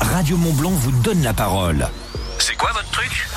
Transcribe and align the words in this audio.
Radio 0.00 0.36
Montblanc 0.36 0.70
vous 0.70 0.92
donne 1.02 1.22
la 1.22 1.32
parole. 1.32 1.88
C'est 2.38 2.56
quoi 2.56 2.70
votre 2.72 2.90
truc? 2.90 3.28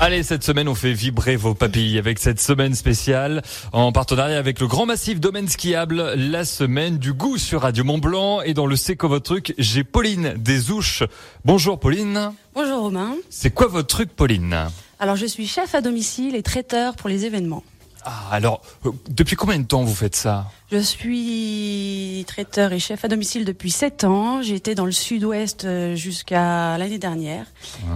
Allez, 0.00 0.22
cette 0.22 0.42
semaine, 0.42 0.68
on 0.68 0.74
fait 0.74 0.92
vibrer 0.92 1.36
vos 1.36 1.54
papilles 1.54 1.98
avec 1.98 2.18
cette 2.18 2.40
semaine 2.40 2.74
spéciale 2.74 3.42
en 3.72 3.92
partenariat 3.92 4.38
avec 4.38 4.60
le 4.60 4.66
grand 4.66 4.86
massif 4.86 5.20
domaine 5.20 5.48
skiable, 5.48 6.14
la 6.16 6.44
semaine 6.44 6.98
du 6.98 7.12
goût 7.12 7.38
sur 7.38 7.62
Radio 7.62 7.84
Mont 7.84 7.98
Blanc. 7.98 8.40
Et 8.42 8.54
dans 8.54 8.66
le 8.66 8.76
C'est 8.76 8.96
quoi 8.96 9.08
votre 9.08 9.24
truc, 9.24 9.54
j'ai 9.58 9.84
Pauline 9.84 10.34
Desouches. 10.36 11.04
Bonjour 11.44 11.78
Pauline. 11.78 12.32
Bonjour 12.54 12.80
Romain. 12.80 13.14
C'est 13.30 13.50
quoi 13.50 13.66
votre 13.68 13.88
truc 13.88 14.10
Pauline? 14.14 14.68
Alors 14.98 15.16
je 15.16 15.26
suis 15.26 15.46
chef 15.46 15.74
à 15.74 15.80
domicile 15.80 16.34
et 16.34 16.42
traiteur 16.42 16.96
pour 16.96 17.08
les 17.08 17.24
événements. 17.24 17.62
Ah, 18.04 18.28
alors, 18.32 18.60
euh, 18.84 18.90
depuis 19.08 19.34
combien 19.36 19.58
de 19.58 19.64
temps 19.66 19.82
vous 19.82 19.94
faites 19.94 20.14
ça? 20.16 20.50
Je 20.70 20.78
suis 20.78 22.24
traiteur 22.26 22.72
et 22.72 22.78
chef 22.78 23.04
à 23.04 23.08
domicile 23.08 23.44
depuis 23.44 23.70
7 23.70 24.04
ans. 24.04 24.42
J'ai 24.42 24.54
été 24.54 24.74
dans 24.74 24.84
le 24.86 24.92
sud-ouest 24.92 25.64
euh, 25.64 25.94
jusqu'à 25.94 26.76
l'année 26.78 26.98
dernière. 26.98 27.46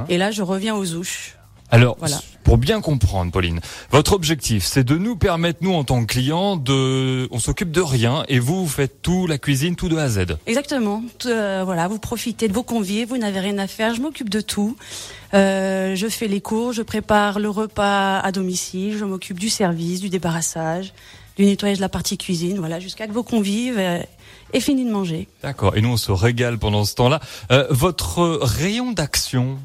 Et 0.08 0.16
là, 0.16 0.30
je 0.30 0.42
reviens 0.42 0.74
aux 0.76 0.94
ouches. 0.94 1.36
Alors, 1.70 1.96
Voilà. 1.98 2.20
Pour 2.48 2.56
bien 2.56 2.80
comprendre, 2.80 3.30
Pauline, 3.30 3.60
votre 3.90 4.14
objectif, 4.14 4.64
c'est 4.64 4.82
de 4.82 4.96
nous 4.96 5.16
permettre, 5.16 5.58
nous, 5.60 5.74
en 5.74 5.84
tant 5.84 6.00
que 6.00 6.06
clients, 6.06 6.56
de, 6.56 7.28
on 7.30 7.38
s'occupe 7.38 7.70
de 7.70 7.82
rien 7.82 8.24
et 8.26 8.38
vous, 8.38 8.64
vous 8.64 8.70
faites 8.70 9.02
tout, 9.02 9.26
la 9.26 9.36
cuisine, 9.36 9.76
tout 9.76 9.90
de 9.90 9.98
A 9.98 10.04
à 10.04 10.08
Z. 10.08 10.38
Exactement. 10.46 11.02
Euh, 11.26 11.60
voilà, 11.66 11.88
vous 11.88 11.98
profitez 11.98 12.48
de 12.48 12.54
vos 12.54 12.62
convives, 12.62 13.08
vous 13.08 13.18
n'avez 13.18 13.40
rien 13.40 13.58
à 13.58 13.66
faire. 13.66 13.94
Je 13.94 14.00
m'occupe 14.00 14.30
de 14.30 14.40
tout. 14.40 14.78
Euh, 15.34 15.94
je 15.94 16.06
fais 16.08 16.26
les 16.26 16.40
cours, 16.40 16.72
je 16.72 16.80
prépare 16.80 17.38
le 17.38 17.50
repas 17.50 18.18
à 18.18 18.32
domicile, 18.32 18.96
je 18.96 19.04
m'occupe 19.04 19.38
du 19.38 19.50
service, 19.50 20.00
du 20.00 20.08
débarrassage, 20.08 20.94
du 21.36 21.44
nettoyage 21.44 21.76
de 21.76 21.82
la 21.82 21.90
partie 21.90 22.16
cuisine. 22.16 22.58
Voilà, 22.60 22.80
jusqu'à 22.80 23.06
que 23.06 23.12
vos 23.12 23.24
convives 23.24 23.78
euh, 23.78 24.00
aient 24.54 24.60
fini 24.60 24.86
de 24.86 24.90
manger. 24.90 25.28
D'accord. 25.42 25.76
Et 25.76 25.82
nous, 25.82 25.90
on 25.90 25.98
se 25.98 26.12
régale 26.12 26.58
pendant 26.58 26.86
ce 26.86 26.94
temps-là. 26.94 27.20
Euh, 27.50 27.66
votre 27.68 28.38
rayon 28.40 28.92
d'action, 28.92 29.58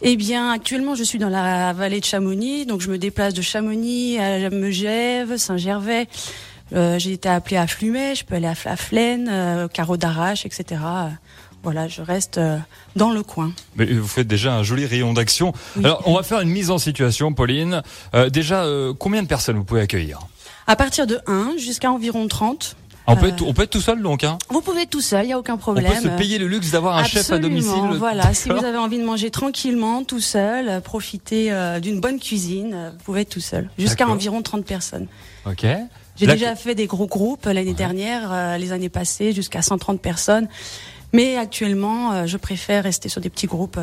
Eh 0.00 0.16
bien, 0.16 0.52
actuellement, 0.52 0.94
je 0.94 1.02
suis 1.02 1.18
dans 1.18 1.28
la 1.28 1.72
vallée 1.72 1.98
de 1.98 2.04
Chamonix, 2.04 2.66
donc 2.66 2.80
je 2.80 2.88
me 2.88 2.98
déplace 2.98 3.34
de 3.34 3.42
Chamonix 3.42 4.18
à 4.18 4.48
Megève, 4.50 5.36
Saint-Gervais. 5.36 6.06
Euh, 6.72 6.98
j'ai 6.98 7.12
été 7.14 7.28
appelée 7.28 7.56
à 7.56 7.66
Flumet, 7.66 8.14
je 8.14 8.24
peux 8.24 8.36
aller 8.36 8.46
à 8.46 8.54
Flaflaine, 8.54 9.28
euh, 9.28 9.66
Carreau 9.66 9.96
d'Arrache, 9.96 10.46
etc. 10.46 10.80
Voilà, 11.64 11.88
je 11.88 12.02
reste 12.02 12.38
euh, 12.38 12.58
dans 12.94 13.10
le 13.10 13.24
coin. 13.24 13.52
Mais 13.74 13.86
vous 13.86 14.06
faites 14.06 14.28
déjà 14.28 14.54
un 14.54 14.62
joli 14.62 14.86
rayon 14.86 15.14
d'action. 15.14 15.52
Alors, 15.82 16.02
on 16.06 16.14
va 16.14 16.22
faire 16.22 16.40
une 16.40 16.50
mise 16.50 16.70
en 16.70 16.78
situation, 16.78 17.32
Pauline. 17.32 17.82
Euh, 18.14 18.30
déjà, 18.30 18.64
combien 18.98 19.22
de 19.24 19.28
personnes 19.28 19.56
vous 19.56 19.64
pouvez 19.64 19.80
accueillir? 19.80 20.20
À 20.68 20.76
partir 20.76 21.08
de 21.08 21.18
1 21.26 21.56
jusqu'à 21.56 21.90
environ 21.90 22.28
30. 22.28 22.76
On, 23.08 23.16
peut 23.16 23.26
Euh, 23.26 23.28
être, 23.30 23.42
on 23.46 23.52
peut 23.54 23.62
être 23.62 23.70
tout 23.70 23.80
seul, 23.80 24.02
donc. 24.02 24.22
Hein 24.22 24.38
Vous 24.50 24.60
pouvez 24.60 24.82
être 24.82 24.90
tout 24.90 25.00
seul, 25.00 25.24
il 25.24 25.28
n'y 25.28 25.32
a 25.32 25.38
aucun 25.38 25.54
on 25.54 25.58
problème. 25.58 25.92
peut 25.92 26.08
se 26.10 26.16
payer 26.16 26.38
le 26.38 26.46
luxe 26.46 26.70
d'avoir 26.70 26.96
un 26.96 27.04
chef 27.04 27.30
à 27.30 27.34
Absolument, 27.36 27.48
domicile. 27.48 27.98
Voilà, 27.98 28.34
si 28.34 28.48
vous 28.50 28.64
avez 28.64 28.76
envie 28.78 28.98
de 28.98 29.04
manger 29.04 29.30
tranquillement, 29.30 30.04
tout 30.04 30.20
seul, 30.20 30.68
euh, 30.68 30.80
profiter 30.80 31.50
euh, 31.50 31.80
d'une 31.80 32.00
bonne 32.00 32.20
cuisine, 32.20 32.92
vous 32.92 33.04
pouvez 33.04 33.22
être 33.22 33.30
tout 33.30 33.40
seul. 33.40 33.70
Jusqu'à 33.78 34.06
environ 34.06 34.42
30 34.42 34.64
personnes. 34.64 35.06
Ok. 35.46 35.66
J'ai 36.16 36.26
déjà 36.26 36.54
fait 36.56 36.74
des 36.74 36.86
gros 36.86 37.06
groupes 37.06 37.46
l'année 37.46 37.74
dernière, 37.74 38.58
les 38.58 38.72
années 38.72 38.88
passées, 38.88 39.32
jusqu'à 39.32 39.62
130 39.62 40.00
personnes. 40.00 40.48
Mais 41.12 41.36
actuellement, 41.36 42.26
je 42.26 42.36
préfère 42.36 42.82
rester 42.82 43.08
sur 43.08 43.20
des 43.20 43.30
petits 43.30 43.46
groupes, 43.46 43.78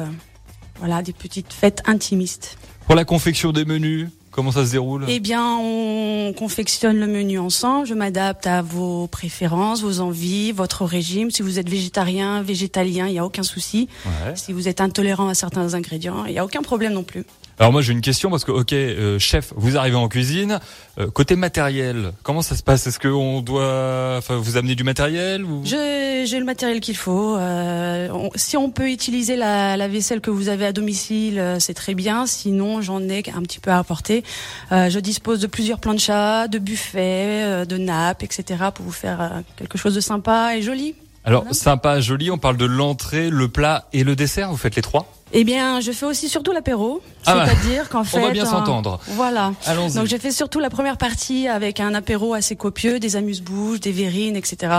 voilà, 0.80 1.02
des 1.02 1.14
petites 1.14 1.53
fêtes 1.53 1.81
intimistes. 1.86 2.58
Pour 2.88 2.96
la 2.96 3.06
confection 3.06 3.53
des 3.53 3.64
menus, 3.64 4.09
comment 4.36 4.52
ça 4.52 4.66
se 4.66 4.72
déroule? 4.72 5.05
Eh 5.08 5.19
bien, 5.22 5.55
on 5.58 6.33
confectionne 6.38 6.97
le 7.00 7.08
menu 7.08 7.39
ensemble. 7.39 7.88
Je 7.88 7.94
m'adapte 7.94 8.45
à 8.45 8.61
vos 8.61 9.08
préférences, 9.08 9.81
vos 9.81 10.02
envies, 10.02 10.52
votre 10.52 10.83
régime. 10.83 11.31
Si 11.31 11.41
vous 11.41 11.58
êtes 11.58 11.69
végétarien, 11.69 12.41
végétalien, 12.44 13.08
il 13.08 13.13
n'y 13.13 13.19
a 13.19 13.25
aucun 13.25 13.44
souci. 13.44 13.88
Ouais. 14.06 14.33
Si 14.36 14.52
vous 14.52 14.67
êtes 14.67 14.81
intolérant 14.81 15.30
à 15.30 15.33
certains 15.33 15.73
ingrédients, 15.73 16.25
il 16.25 16.33
n'y 16.33 16.39
a 16.39 16.44
aucun 16.45 16.61
problème 16.61 16.94
non 16.94 17.03
plus. 17.03 17.23
Alors 17.58 17.72
moi 17.72 17.81
j'ai 17.81 17.94
une 17.94 18.02
question 18.02 18.30
parce 18.30 18.44
que 18.44 18.52
ok 18.52 18.73
euh, 18.73 19.17
chef 19.17 19.53
vous 19.56 19.78
arrivez 19.78 19.95
en 19.95 20.09
cuisine 20.09 20.59
euh, 21.00 21.09
côté 21.09 21.38
matériel 21.38 22.12
comment 22.22 22.41
ça 22.41 22.53
se 22.57 22.63
passe? 22.63 22.85
Est-ce 22.85 23.00
que 23.00 23.07
on 23.07 23.40
doit 23.40 24.16
enfin 24.17 24.35
vous 24.35 24.57
amener 24.57 24.75
du 24.75 24.84
matériel 24.84 25.46
ou? 25.46 25.62
J'ai 25.63 26.38
le 26.38 26.44
matériel 26.44 26.81
qu'il 26.81 26.97
faut. 26.97 27.38
Euh, 27.38 28.09
on- 28.12 28.29
si 28.35 28.57
on 28.57 28.69
peut 28.72 28.90
utiliser 28.90 29.38
la, 29.38 29.78
la 29.78 29.88
vaisselle 29.88 30.19
que 30.19 30.31
vous 30.31 30.50
avez 30.50 30.66
à 30.66 30.73
domicile, 30.73 31.41
c'est 31.59 31.75
très 31.75 31.94
bien. 31.94 32.25
Sinon, 32.25 32.81
j'en 32.81 33.00
ai 33.03 33.23
un 33.34 33.41
petit 33.44 33.59
peu 33.59 33.72
à 33.72 33.78
apporter. 33.78 34.25
Euh, 34.72 34.90
je 34.90 35.00
dispose 35.00 35.40
de 35.40 35.47
plusieurs 35.47 35.80
planchas, 35.80 36.47
de 36.47 36.59
buffets, 36.59 37.44
euh, 37.44 37.66
de 37.66 37.78
nappes, 37.78 38.24
etc. 38.24 38.66
pour 38.74 38.86
vous 38.86 38.91
faire 38.91 39.22
euh, 39.22 39.30
quelque 39.58 39.78
chose 39.78 39.96
de 39.96 40.02
sympa 40.02 40.56
et 40.56 40.62
joli. 40.62 40.96
alors 41.24 41.41
Voilà. 41.41 41.53
sympa 41.53 42.00
joli 42.02 42.31
on 42.31 42.38
parle 42.38 42.58
de 42.58 42.66
l'entrée 42.66 43.30
le 43.30 43.47
plat 43.47 43.85
et 43.94 44.03
le 44.03 44.16
dessert 44.16 44.50
vous 44.50 44.58
faites 44.58 44.75
les 44.75 44.81
trois? 44.81 45.12
Eh 45.34 45.44
bien, 45.44 45.81
je 45.81 45.91
fais 45.91 46.06
aussi 46.06 46.30
surtout 46.30 46.52
l'apéro. 46.52 47.02
Ah 47.25 47.35
bah, 47.35 47.46
C'est-à-dire 47.46 47.90
qu'en 47.90 48.03
fait... 48.03 48.18
on 48.22 48.22
va 48.22 48.30
bien 48.31 48.46
euh, 48.46 48.50
s'entendre 48.50 49.00
Voilà. 49.08 49.53
allons-y 49.66 49.96
Donc 49.96 50.06
j'ai 50.06 50.19
fait 50.19 50.31
surtout 50.31 50.59
la 50.59 50.69
première 50.69 50.97
partie 50.97 51.47
avec 51.47 51.80
un 51.80 51.94
apéro 51.94 52.34
assez 52.34 52.56
copieux, 52.56 53.00
des 53.00 53.16
amuse-bouches, 53.16 53.80
des 53.80 53.91
verrines, 53.91 54.35
etc. 54.35 54.72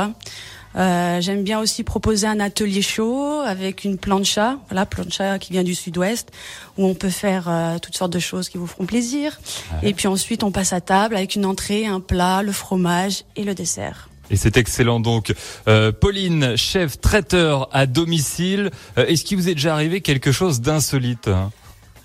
Euh, 0.77 1.21
J'aime 1.21 1.43
bien 1.43 1.59
aussi 1.61 1.83
proposer 1.85 2.27
un 2.27 2.39
atelier 2.41 2.83
chaud 2.83 3.41
avec 3.41 3.85
une 3.85 3.97
plancha, 3.99 4.59
voilà 4.69 4.85
plancha 4.87 5.39
qui 5.39 5.53
vient 5.53 5.65
du 5.65 5.75
sud-ouest, 5.75 6.31
où 6.77 6.87
on 6.87 6.95
peut 6.95 7.09
faire 7.11 7.47
euh, 7.49 7.79
toutes 7.79 7.97
sortes 7.97 8.13
de 8.13 8.19
choses 8.19 8.49
qui 8.49 8.59
vous 8.59 8.67
feront 8.67 8.85
plaisir. 8.87 9.41
Et 9.83 9.95
puis 9.95 10.07
ensuite 10.09 10.43
on 10.43 10.51
passe 10.53 10.73
à 10.73 10.81
table 10.81 11.17
avec 11.17 11.35
une 11.35 11.47
entrée, 11.47 11.87
un 11.87 12.01
plat, 12.01 12.43
le 12.43 12.53
fromage 12.53 13.25
et 13.37 13.45
le 13.45 13.55
dessert. 13.55 14.09
et 14.31 14.37
c'est 14.37 14.57
excellent 14.57 15.01
donc 15.01 15.33
Euh, 15.69 15.93
Pauline 15.93 16.57
chef 16.57 17.01
traiteur 17.01 17.69
à 17.73 17.87
domicile 17.87 18.71
Euh, 18.99 19.07
est-ce 19.07 19.25
qu'il 19.25 19.37
vous 19.39 19.49
est 19.49 19.55
déjà 19.55 19.73
arrivé 19.75 20.01
quelque 20.01 20.33
chose 20.33 20.61
d'insolite 20.61 21.29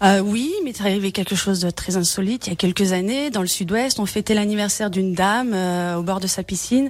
Euh, 0.03 0.19
oui, 0.19 0.51
mais 0.63 0.73
c'est 0.73 0.81
arrivé 0.83 1.11
quelque 1.11 1.35
chose 1.35 1.59
de 1.59 1.69
très 1.69 1.95
insolite. 1.95 2.47
Il 2.47 2.49
y 2.49 2.53
a 2.53 2.55
quelques 2.55 2.91
années, 2.91 3.29
dans 3.29 3.41
le 3.41 3.47
sud-ouest, 3.47 3.99
on 3.99 4.07
fêtait 4.07 4.33
l'anniversaire 4.33 4.89
d'une 4.89 5.13
dame 5.13 5.51
euh, 5.53 5.95
au 5.97 6.01
bord 6.01 6.19
de 6.19 6.25
sa 6.27 6.41
piscine. 6.41 6.89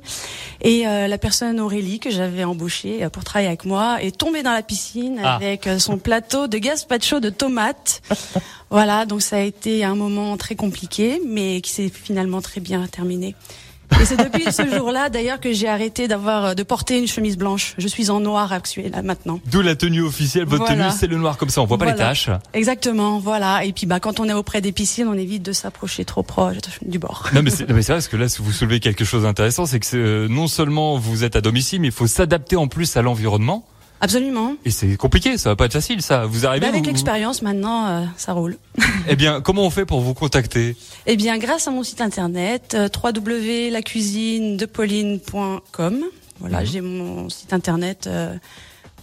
Et 0.61 0.87
euh, 0.87 1.07
la 1.07 1.17
personne 1.17 1.59
Aurélie, 1.59 1.99
que 1.99 2.09
j'avais 2.09 2.45
embauchée 2.45 3.03
euh, 3.03 3.09
pour 3.09 3.25
travailler 3.25 3.49
avec 3.49 3.65
moi, 3.65 4.01
est 4.01 4.15
tombée 4.17 4.43
dans 4.43 4.53
la 4.53 4.61
piscine 4.63 5.19
Ah. 5.23 5.35
avec 5.35 5.67
euh, 5.67 5.77
son 5.77 5.97
plateau 5.97 6.47
de 6.47 6.57
gazpacho 6.57 7.19
de 7.19 7.29
tomates. 7.29 8.01
voilà, 8.69 9.05
donc 9.05 9.21
ça 9.21 9.37
a 9.37 9.41
été 9.41 9.83
un 9.83 9.95
moment 9.95 10.37
très 10.37 10.55
compliqué, 10.55 11.21
mais 11.27 11.59
qui 11.59 11.71
s'est 11.71 11.89
finalement 11.93 12.41
très 12.41 12.61
bien 12.61 12.87
terminé. 12.87 13.35
Et 13.99 14.05
c'est 14.05 14.17
depuis 14.17 14.51
ce 14.51 14.67
jour-là, 14.75 15.09
d'ailleurs, 15.09 15.39
que 15.39 15.51
j'ai 15.53 15.67
arrêté 15.67 16.07
d'avoir 16.07 16.45
euh, 16.45 16.53
de 16.53 16.63
porter 16.63 16.97
une 16.99 17.07
chemise 17.07 17.37
blanche. 17.37 17.73
Je 17.77 17.87
suis 17.87 18.09
en 18.09 18.19
noir 18.19 18.51
actuel 18.53 18.91
là, 18.91 19.01
maintenant. 19.01 19.39
d'où 19.45 19.61
la 19.61 19.75
tenue 19.75 20.01
officielle 20.01 20.45
votre 20.45 20.65
Voilà. 20.65 20.85
tenue 20.89 20.97
c'est 20.97 21.07
le 21.07 21.17
noir 21.17 21.37
comme 21.37 21.49
ça 21.49 21.61
on 21.61 21.65
voit 21.65 21.77
pas 21.77 21.85
les 21.85 21.95
taches 21.95 22.29
Exactement, 22.53 23.19
voilà. 23.19 23.63
Et 23.65 23.73
puis 23.73 23.85
bah 23.85 23.99
quand 23.99 24.19
on 24.19 24.25
est 24.27 24.33
auprès 24.33 24.61
des 24.61 24.71
piscines, 24.71 25.07
on 25.07 25.13
évite 25.13 25.43
de 25.43 25.51
s'approcher 25.53 26.05
trop 26.05 26.23
proche 26.23 26.57
du 26.81 26.99
bord. 26.99 27.27
Non 27.33 27.41
mais 27.43 27.49
c'est 27.51 27.65
vrai 27.69 27.81
parce 27.83 28.07
que 28.07 28.17
là 28.17 28.27
si 28.29 28.41
vous 28.41 28.51
soulevez 28.51 28.79
quelque 28.79 29.05
chose 29.05 29.23
d'intéressant 29.23 29.65
c'est 29.65 29.79
que 29.79 29.95
euh, 29.97 30.27
non 30.27 30.47
seulement 30.47 30.97
vous 30.97 31.23
êtes 31.23 31.35
à 31.35 31.41
domicile 31.41 31.81
mais 31.81 31.87
il 31.87 31.93
faut 31.93 32.07
s'adapter 32.07 32.55
en 32.55 32.67
plus 32.67 32.97
à 32.97 33.01
l'environnement 33.01 33.65
Absolument. 34.01 34.55
et 34.65 34.71
c'est 34.71 34.97
compliqué 34.97 35.37
ça 35.37 35.49
va 35.49 35.55
pas 35.55 35.65
être 35.65 35.73
facile 35.73 36.01
ça 36.01 36.25
vous 36.25 36.45
arrivez 36.45 36.65
Mais 36.65 36.69
avec 36.73 36.83
vous- 36.83 36.89
l'expérience 36.89 37.41
maintenant, 37.43 37.87
euh, 37.87 38.03
ça 38.17 38.33
roule. 38.33 38.57
Eh 39.07 39.15
bien 39.15 39.39
comment 39.41 39.63
on 39.63 39.69
fait 39.69 39.85
pour 39.85 40.01
vous 40.01 40.13
contacter? 40.13 40.75
Eh 41.05 41.15
bien, 41.15 41.37
grâce 41.37 41.67
à 41.67 41.71
mon 41.71 41.83
site 41.83 42.01
internet 42.01 42.73
euh, 42.75 42.89
www.lacuisinedepauline.com. 43.03 46.03
Voilà, 46.39 46.59
Mhm. 46.61 46.65
j'ai 46.65 46.81
mon 46.81 47.29
site 47.29 47.53
internet 47.53 48.07
euh, 48.07 48.33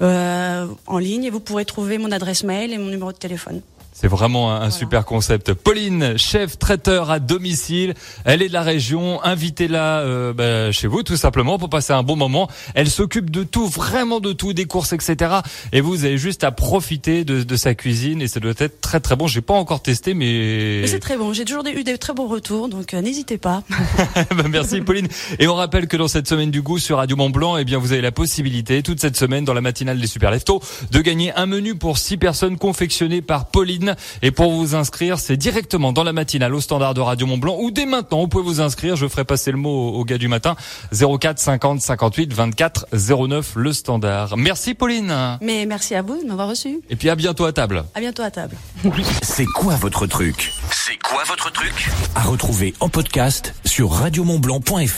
euh, 0.03 0.67
en 0.87 0.99
ligne 0.99 1.25
et 1.25 1.31
vous 1.31 1.41
pourrez 1.41 1.65
trouver 1.65 1.99
mon 1.99 2.13
adresse 2.13 2.45
mail 2.45 2.73
et 2.73 2.79
mon 2.79 2.87
numéro 2.91 3.13
de 3.13 3.17
téléphone. 3.19 3.61
C'est 4.01 4.07
vraiment 4.07 4.55
un, 4.55 4.71
super 4.71 5.05
concept. 5.05 5.55
Pauline, 5.55 6.17
chef 6.17 6.57
traiteur 6.57 7.11
à 7.11 7.19
domicile, 7.19 7.95
elle 8.25 8.43
est 8.43 8.49
de 8.49 8.53
la 8.53 8.63
région, 8.63 9.21
invitez-la 9.25 9.99
euh, 10.03 10.33
bah, 10.33 10.71
chez 10.71 10.87
vous 10.87 11.03
tout 11.03 11.17
simplement 11.17 11.59
pour 11.59 11.69
passer 11.69 11.93
un 11.93 12.05
bon 12.05 12.15
moment. 12.15 12.49
Elle 12.77 12.91
s'occupe 12.91 13.29
de 13.29 13.43
tout, 13.43 13.67
vraiment 13.67 14.21
de 14.21 14.33
tout, 14.33 14.53
des 14.53 14.67
courses, 14.67 14.93
etc. 14.93 15.39
Et 15.73 15.81
vous 15.81 16.05
avez 16.05 16.17
juste 16.17 16.45
à 16.45 16.53
profiter 16.53 17.25
de, 17.25 17.43
de 17.43 17.57
sa 17.57 17.75
cuisine 17.75 18.23
et 18.23 18.29
ça 18.29 18.39
doit 18.39 18.53
être 18.59 18.81
très 18.81 19.01
très 19.01 19.17
bon. 19.17 19.27
J'ai 19.27 19.41
pas 19.41 19.55
encore 19.55 19.83
testé, 19.83 20.15
mais 20.15 20.79
Mais 20.83 20.87
c'est 20.87 21.01
très 21.01 21.17
bon. 21.17 21.33
J'ai 21.33 21.45
toujours 21.45 21.67
eu 21.67 21.83
des 21.83 21.99
très 21.99 22.13
bons 22.13 22.29
retours, 22.29 22.69
donc 22.69 22.95
euh, 22.95 23.01
n'hésitez 23.01 23.37
pas. 23.37 23.65
Bah, 24.37 24.45
Merci 24.49 24.81
Pauline. 24.81 25.09
Et 25.41 25.49
on 25.49 25.55
rappelle 25.55 25.89
que 25.89 25.97
dans 25.97 26.07
cette 26.07 26.29
semaine 26.29 26.53
du 26.53 26.63
goût 26.63 26.79
sur 26.79 26.99
Radio 26.99 27.17
Mont 27.17 27.31
Blanc, 27.31 27.57
eh 27.57 27.65
bien 27.65 27.79
vous 27.79 27.91
avez 27.91 28.03
la 28.03 28.13
possibilité 28.13 28.85
toute 28.85 29.01
cette 29.01 29.17
semaine 29.17 29.45
dans 29.45 29.55
la 29.55 29.61
matinale 29.61 30.01
des 30.01 30.07
Super 30.07 30.31
Leftos 30.31 30.63
de 30.93 31.01
gagner 31.01 31.33
un 31.35 31.47
menu 31.47 31.75
pour 31.75 31.99
six 31.99 32.17
personnes 32.17 32.59
confectionné 32.59 33.23
par 33.23 33.47
Pauline. 33.47 33.88
Et 34.23 34.31
pour 34.31 34.53
vous 34.53 34.75
inscrire, 34.75 35.19
c'est 35.19 35.37
directement 35.37 35.93
dans 35.93 36.05
la 36.05 36.13
matinale 36.13 36.55
au 36.55 36.61
standard 36.61 36.95
de 36.95 37.01
Radio 37.01 37.27
Mont 37.27 37.39
Blanc 37.39 37.57
ou 37.61 37.71
dès 37.71 37.87
maintenant 37.87 38.21
vous 38.21 38.29
pouvez 38.29 38.45
vous 38.45 38.61
inscrire. 38.61 38.97
Je 38.97 39.07
ferai 39.09 39.25
passer 39.25 39.51
le 39.51 39.57
mot 39.59 39.71
au, 39.91 40.01
au 40.01 40.05
gars 40.05 40.19
du 40.19 40.29
matin 40.29 40.57
04 40.93 41.39
50 41.39 41.81
58 41.81 42.33
24 42.33 42.87
09 42.93 43.53
le 43.57 43.73
standard. 43.73 44.37
Merci 44.37 44.75
Pauline. 44.75 45.39
Mais 45.41 45.67
merci 45.67 45.95
à 45.95 46.03
vous 46.03 46.21
de 46.23 46.27
m'avoir 46.27 46.49
reçu. 46.49 46.81
Et 46.91 46.97
puis 46.97 47.11
à 47.11 47.15
bientôt 47.15 47.45
à 47.45 47.53
table. 47.53 47.85
À 47.95 48.01
bientôt 48.01 48.23
à 48.23 48.31
table. 48.31 48.57
C'est 49.23 49.47
quoi 49.47 49.75
votre 49.77 50.07
truc? 50.07 50.53
C'est 50.71 50.99
quoi 51.03 51.23
votre 51.27 51.53
truc? 51.53 51.89
À 52.15 52.23
retrouver 52.23 52.75
en 52.81 52.89
podcast 52.89 53.55
sur 53.65 53.91
radiomontblanc.fr. 53.93 54.89